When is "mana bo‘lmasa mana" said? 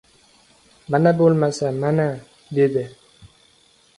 0.93-2.07